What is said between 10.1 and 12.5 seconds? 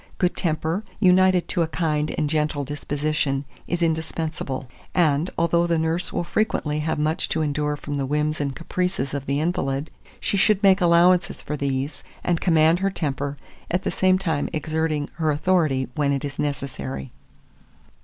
she should make allowances for these, and